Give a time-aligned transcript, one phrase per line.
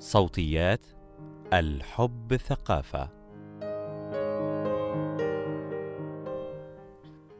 [0.00, 0.86] صوتيات
[1.52, 3.10] الحب ثقافة.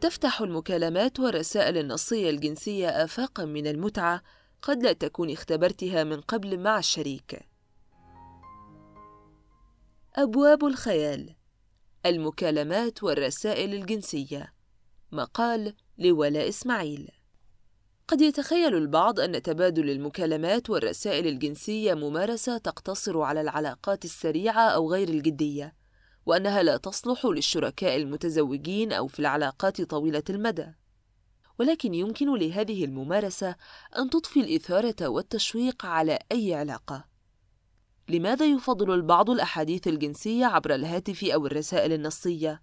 [0.00, 4.22] تفتح المكالمات والرسائل النصية الجنسية آفاقا من المتعة
[4.62, 7.48] قد لا تكون اختبرتها من قبل مع الشريك.
[10.14, 11.36] أبواب الخيال
[12.06, 14.54] المكالمات والرسائل الجنسية.
[15.12, 17.17] مقال لولاء إسماعيل.
[18.08, 25.08] قد يتخيل البعض أن تبادل المكالمات والرسائل الجنسية ممارسة تقتصر على العلاقات السريعة أو غير
[25.08, 25.74] الجدية،
[26.26, 30.66] وأنها لا تصلح للشركاء المتزوجين أو في العلاقات طويلة المدى.
[31.58, 33.56] ولكن يمكن لهذه الممارسة
[33.98, 37.04] أن تضفي الإثارة والتشويق على أي علاقة.
[38.08, 42.62] لماذا يفضل البعض الأحاديث الجنسية عبر الهاتف أو الرسائل النصية؟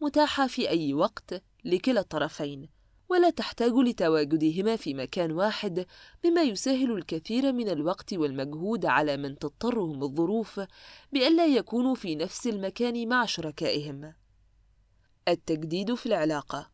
[0.00, 2.73] متاحة في أي وقت لكلا الطرفين،
[3.08, 5.86] ولا تحتاج لتواجدهما في مكان واحد
[6.24, 10.60] مما يسهل الكثير من الوقت والمجهود على من تضطرهم الظروف
[11.12, 14.14] بألا يكونوا في نفس المكان مع شركائهم.
[15.28, 16.70] التجديد في العلاقة.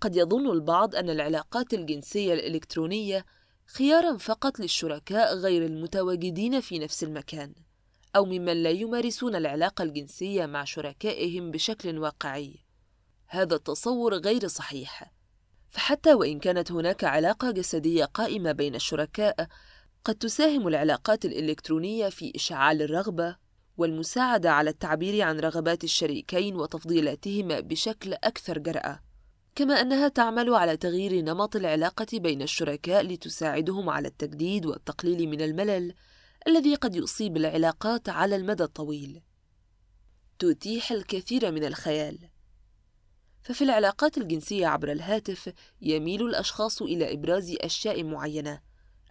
[0.00, 3.26] قد يظن البعض أن العلاقات الجنسية الإلكترونية
[3.66, 7.54] خيارا فقط للشركاء غير المتواجدين في نفس المكان
[8.16, 12.54] أو ممن لا يمارسون العلاقة الجنسية مع شركائهم بشكل واقعي.
[13.26, 15.12] هذا التصور غير صحيح.
[15.72, 19.46] فحتى وإن كانت هناك علاقة جسدية قائمة بين الشركاء
[20.04, 23.36] قد تساهم العلاقات الإلكترونية في إشعال الرغبة
[23.76, 29.00] والمساعدة على التعبير عن رغبات الشريكين وتفضيلاتهما بشكل أكثر جرأة.
[29.54, 35.94] كما أنها تعمل على تغيير نمط العلاقة بين الشركاء لتساعدهم على التجديد والتقليل من الملل
[36.46, 39.22] الذي قد يصيب العلاقات على المدى الطويل.
[40.38, 42.31] تتيح الكثير من الخيال.
[43.42, 48.60] ففي العلاقات الجنسية عبر الهاتف يميل الأشخاص إلى إبراز أشياء معينة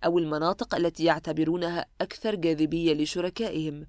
[0.06, 3.88] أو المناطق التي يعتبرونها أكثر جاذبية لشركائهم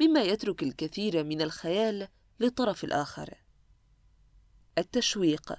[0.00, 2.08] مما يترك الكثير من الخيال
[2.40, 3.34] للطرف الآخر.
[4.78, 5.52] التشويق.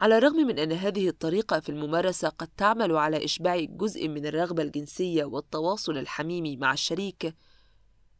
[0.00, 4.62] على الرغم من أن هذه الطريقة في الممارسة قد تعمل على إشباع جزء من الرغبة
[4.62, 7.34] الجنسية والتواصل الحميمي مع الشريك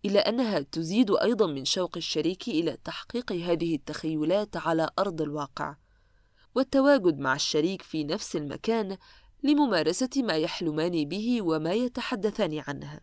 [0.07, 5.77] إلا أنها تزيد أيضا من شوق الشريك إلى تحقيق هذه التخيلات على أرض الواقع.
[6.55, 8.97] والتواجد مع الشريك في نفس المكان
[9.43, 13.01] لممارسة ما يحلمان به وما يتحدثان عنه.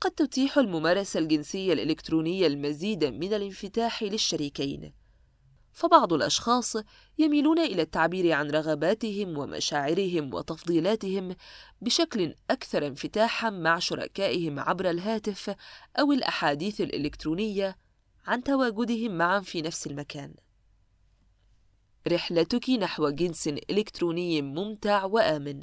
[0.00, 4.92] قد تتيح الممارسة الجنسية الإلكترونية المزيد من الانفتاح للشريكين.
[5.74, 6.76] فبعض الأشخاص
[7.18, 11.36] يميلون إلى التعبير عن رغباتهم ومشاعرهم وتفضيلاتهم
[11.80, 15.56] بشكل أكثر انفتاحا مع شركائهم عبر الهاتف
[15.98, 17.76] أو الأحاديث الإلكترونية
[18.26, 20.34] عن تواجدهم معا في نفس المكان.
[22.08, 25.62] رحلتك نحو جنس إلكتروني ممتع وآمن.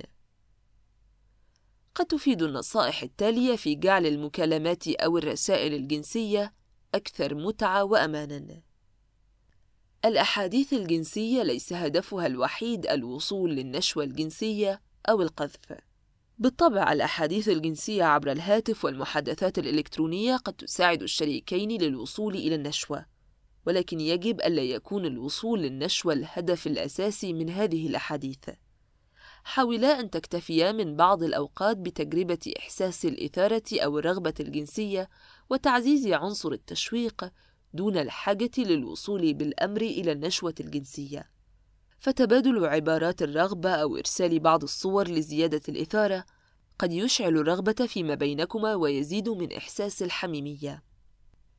[1.96, 6.54] قد تفيد النصائح التالية في جعل المكالمات أو الرسائل الجنسية
[6.96, 8.71] أكثر متعة وامانا.
[10.06, 15.74] الأحاديث الجنسية ليس هدفها الوحيد الوصول للنشوة الجنسية أو القذف.
[16.40, 23.06] بالطبع الأحاديث الجنسية عبر الهاتف والمحادثات الإلكترونية قد تساعد الشريكين للوصول إلى النشوة،
[23.66, 28.50] ولكن يجب ألا يكون الوصول للنشوة الهدف الأساسي من هذه الأحاديث.
[29.44, 35.10] حاولا أن تكتفيا من بعض الأوقات بتجربة إحساس الإثارة أو الرغبة الجنسية
[35.50, 37.32] وتعزيز عنصر التشويق
[37.74, 41.32] دون الحاجة للوصول بالأمر إلى النشوة الجنسية.
[42.00, 46.26] فتبادل عبارات الرغبة أو إرسال بعض الصور لزيادة الإثارة
[46.80, 50.84] قد يشعل الرغبة فيما بينكما ويزيد من إحساس الحميمية.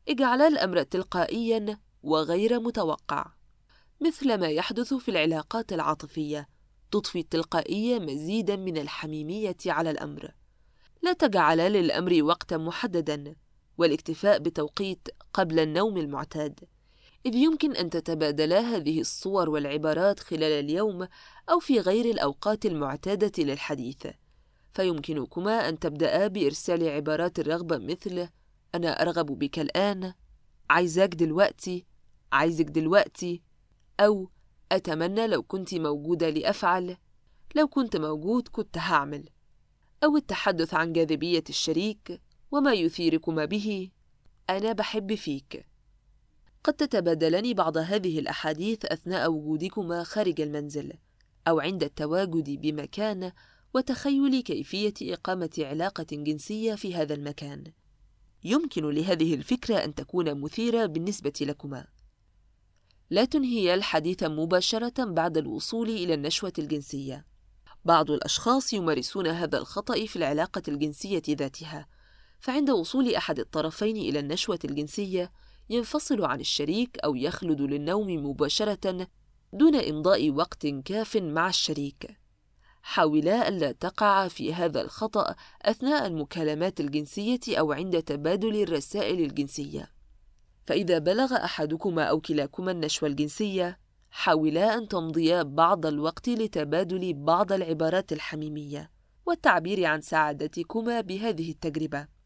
[0.09, 3.27] اجعلا الأمر تلقائيًا وغير متوقع،
[4.01, 6.49] مثل ما يحدث في العلاقات العاطفية،
[6.91, 10.35] تضفي التلقائية مزيدًا من الحميمية على الأمر.
[11.03, 13.35] لا تجعلا للأمر وقتًا محددًا،
[13.79, 16.61] والاكتفاء بتوقيت قبل النوم المعتاد.
[17.27, 21.09] إذ يمكن أن تتبادلا هذه الصور والعبارات خلال اليوم
[21.51, 24.07] أو في غير الأوقات المعتادة للحديث.
[24.73, 28.29] فيمكنكما أن تبدأ بإرسال عبارات الرغبة مثل
[28.75, 30.13] أنا أرغب بك الآن
[30.71, 31.87] عايزاك دلوقتي
[32.33, 33.43] عايزك دلوقتي
[34.01, 34.31] أو
[34.73, 36.97] أتمنى لو كنت موجودة لأفعل
[37.55, 39.29] لو كنت موجود كنت هعمل
[40.05, 42.21] أو التحدث عن جاذبية الشريك
[42.53, 43.91] وما يثيركما به.
[44.51, 45.67] أنا بحب فيك.
[46.65, 50.93] قد تتبادلان بعض هذه الأحاديث أثناء وجودكما خارج المنزل
[51.49, 53.33] أو عند التواجد بمكان
[53.75, 57.65] وتخيل كيفية إقامة علاقة جنسية في هذا المكان.
[58.45, 61.87] يمكن لهذه الفكرة أن تكون مثيرة بالنسبة لكما.
[63.11, 67.27] لا تنهيا الحديث مباشرة بعد الوصول إلى النشوة الجنسية.
[67.85, 71.87] بعض الأشخاص يمارسون هذا الخطأ في العلاقة الجنسية ذاتها
[72.43, 75.33] فعند وصول أحد الطرفين إلى النشوة الجنسية
[75.71, 79.09] ينفصل عن الشريك أو يخلد للنوم مباشرة
[79.53, 82.19] دون إمضاء وقت كاف مع الشريك.
[82.83, 89.93] حاولا ألا تقع في هذا الخطأ أثناء المكالمات الجنسية أو عند تبادل الرسائل الجنسية.
[90.67, 93.79] فإذا بلغ أحدكما أو كلاكما النشوة الجنسية،
[94.11, 98.91] حاولا أن تمضيا بعض الوقت لتبادل بعض العبارات الحميمية
[99.27, 102.22] والتعبير عن سعادتكما بهذه التجربة.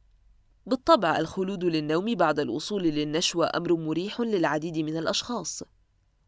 [0.66, 5.62] بالطبع الخلود للنوم بعد الوصول للنشوة أمر مريح للعديد من الأشخاص،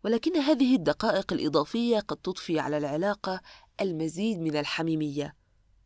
[0.04, 3.40] ولكن هذه الدقائق الإضافية قد تضفي على العلاقة
[3.80, 5.34] المزيد من الحميمية،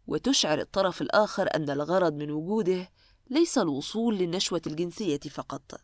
[0.07, 2.89] وتشعر الطرف الآخر أن الغرض من وجوده
[3.31, 5.81] ليس الوصول للنشوة الجنسية فقط.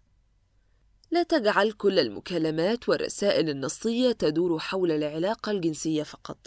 [1.11, 6.47] لا تجعل كل المكالمات والرسائل النصية تدور حول العلاقة الجنسية فقط.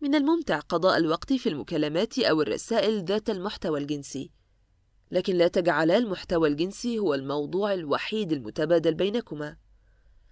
[0.00, 4.30] من الممتع قضاء الوقت في المكالمات أو الرسائل ذات المحتوى الجنسي،
[5.14, 9.56] لكن لا تجعلا المحتوى الجنسي هو الموضوع الوحيد المتبادل بينكما.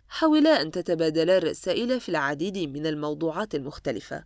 [0.08, 4.24] حاولا أن تتبادلا الرسائل في العديد من الموضوعات المختلفة،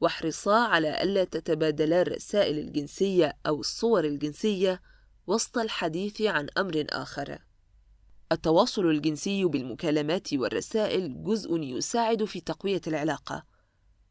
[0.00, 4.82] واحرصا على ألا تتبادلا الرسائل الجنسية أو الصور الجنسية
[5.26, 7.38] وسط الحديث عن أمر آخر.
[8.32, 13.44] التواصل الجنسي بالمكالمات والرسائل جزء يساعد في تقوية العلاقة،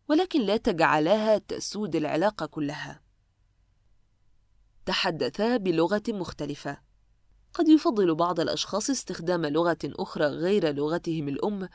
[0.10, 3.07] ولكن لا تجعلاها تسود العلاقة كلها.
[4.88, 6.78] تحدثا بلغة مختلفة.
[7.54, 11.70] قد يفضل بعض الأشخاص استخدام لغة أخرى غير لغتهم الأم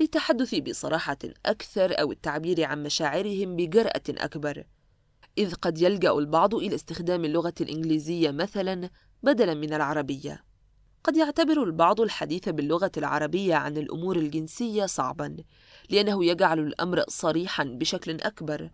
[0.00, 4.64] للتحدث بصراحة أكثر أو التعبير عن مشاعرهم بجرأة أكبر.
[5.38, 8.90] إذ قد يلجأ البعض إلى استخدام اللغة الإنجليزية مثلاً
[9.22, 10.44] بدلاً من العربية.
[11.04, 15.36] قد يعتبر البعض الحديث باللغة العربية عن الأمور الجنسية صعباً،
[15.90, 18.70] لأنه يجعل الأمر صريحاً بشكل أكبر،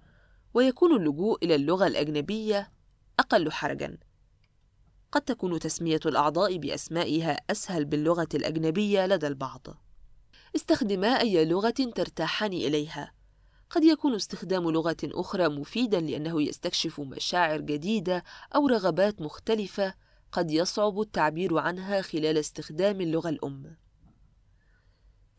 [0.54, 2.73] ويكون اللجوء إلى اللغة الأجنبية
[3.18, 3.98] أقل حرجاً.
[5.12, 9.66] قد تكون تسمية الأعضاء بأسمائها أسهل باللغة الأجنبية لدى البعض.
[10.56, 13.12] استخدما أي لغة ترتاحان إليها.
[13.70, 18.24] قد يكون استخدام لغة أخرى مفيداً لأنه يستكشف مشاعر جديدة
[18.54, 19.94] أو رغبات مختلفة
[20.32, 23.76] قد يصعب التعبير عنها خلال استخدام اللغة الأم.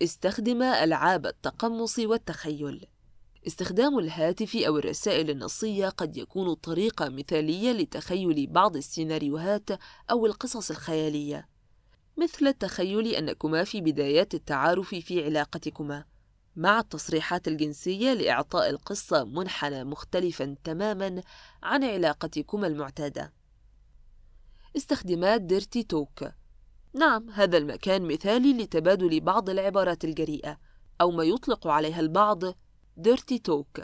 [0.01, 2.87] استخدم ألعاب التقمص والتخيل.
[3.47, 9.69] استخدام الهاتف أو الرسائل النصية قد يكون طريقة مثالية لتخيل بعض السيناريوهات
[10.11, 11.47] أو القصص الخيالية،
[12.17, 16.05] مثل التخيل أنكما في بدايات التعارف في علاقتكما،
[16.55, 21.21] مع التصريحات الجنسية لإعطاء القصة منحنى مختلفا تماما
[21.63, 23.33] عن علاقتكما المعتادة.
[24.77, 26.23] استخدامات ديرتي توك.
[26.93, 30.57] نعم هذا المكان مثالي لتبادل بعض العبارات الجريئة
[31.01, 32.43] أو ما يطلق عليها البعض
[32.97, 33.81] ديرتي توك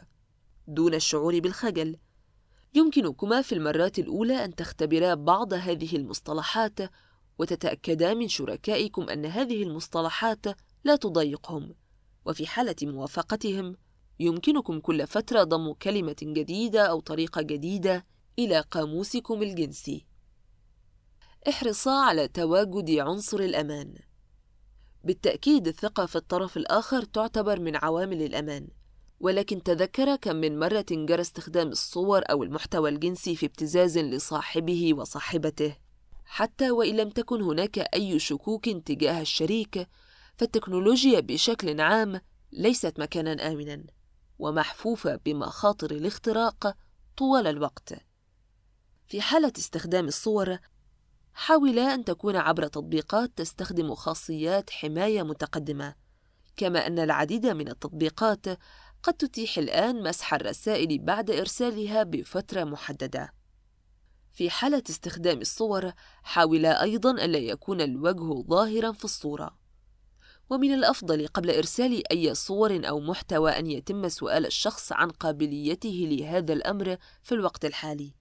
[0.67, 1.97] دون الشعور بالخجل.
[2.73, 6.79] يمكنكما في المرات الأولى أن تختبرا بعض هذه المصطلحات
[7.39, 10.45] وتتأكدا من شركائكم أن هذه المصطلحات
[10.83, 11.75] لا تضايقهم.
[12.25, 13.75] وفي حالة موافقتهم
[14.19, 18.05] يمكنكم كل فترة ضم كلمة جديدة أو طريقة جديدة
[18.39, 20.05] إلى قاموسكم الجنسي.
[21.49, 23.95] احرصا على تواجد عنصر الأمان.
[25.03, 28.67] بالتأكيد الثقة في الطرف الآخر تعتبر من عوامل الأمان.
[29.21, 35.75] ولكن تذكر كم من مرة جرى استخدام الصور أو المحتوى الجنسي في ابتزاز لصاحبه وصاحبته.
[36.25, 39.87] حتى وإن لم تكن هناك أي شكوك تجاه الشريك
[40.37, 43.83] فالتكنولوجيا بشكل عام ليست مكانا آمنا
[44.39, 46.75] ومحفوفة بمخاطر الاختراق
[47.17, 47.93] طوال الوقت.
[49.07, 50.57] في حالة استخدام الصور
[51.33, 55.95] حاولا أن تكون عبر تطبيقات تستخدم خاصيات حماية متقدمة
[56.57, 58.45] كما أن العديد من التطبيقات
[59.03, 63.33] قد تتيح الآن مسح الرسائل بعد إرسالها بفترة محددة.
[64.31, 65.91] في حالة استخدام الصور،
[66.23, 69.57] حاولا أيضاً ألا يكون الوجه ظاهراً في الصورة.
[70.49, 76.53] ومن الأفضل قبل إرسال أي صور أو محتوى أن يتم سؤال الشخص عن قابليته لهذا
[76.53, 78.13] الأمر في الوقت الحالي.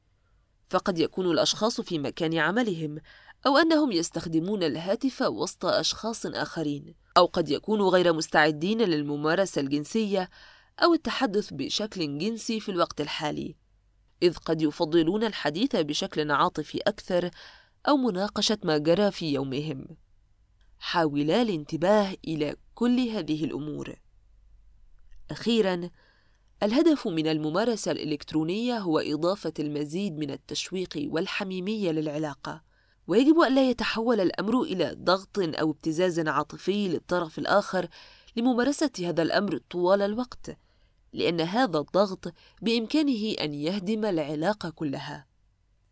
[0.69, 2.99] فقد يكون الأشخاص في مكان عملهم،
[3.47, 10.31] أو أنهم يستخدمون الهاتف وسط أشخاص آخرين، أو قد يكونوا غير مستعدين للممارسة الجنسية
[10.83, 13.57] أو التحدث بشكل جنسي في الوقت الحالي،
[14.23, 17.31] إذ قد يفضلون الحديث بشكل عاطفي أكثر
[17.89, 19.87] أو مناقشة ما جرى في يومهم.
[20.79, 23.95] حاولا الانتباه إلى كل هذه الأمور.
[25.31, 25.91] أخيراً،
[26.63, 32.63] الهدف من الممارسة الإلكترونية هو إضافة المزيد من التشويق والحميمية للعلاقة،
[33.07, 37.89] ويجب ألا يتحول الأمر إلى ضغط أو ابتزاز عاطفي للطرف الآخر
[38.37, 40.59] لممارسة هذا الأمر طوال الوقت.
[41.13, 45.27] لأن هذا الضغط بإمكانه أن يهدم العلاقة كلها.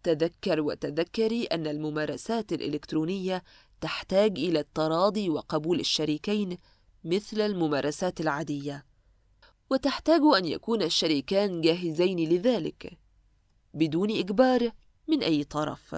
[0.03, 3.43] تذكر وتذكري أن الممارسات الإلكترونية
[3.81, 6.59] تحتاج إلى التراضي وقبول الشريكين
[7.05, 8.85] مثل الممارسات العادية
[9.71, 12.99] وتحتاج أن يكون الشريكان جاهزين لذلك
[13.75, 14.71] بدون إجبار
[15.09, 15.97] من أي طرف